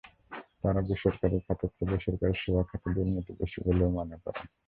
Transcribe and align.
তাঁরা 0.61 0.81
বেসরকারি 0.87 1.37
খাতের 1.39 1.71
চেয়ে 1.75 1.97
সরকারি 2.05 2.35
সেবা 2.41 2.63
খাতে 2.69 2.87
দুর্নীতি 2.95 3.31
বেশি 3.39 3.59
বলেও 3.65 3.89
মনে 3.97 4.17
করেন। 4.23 4.45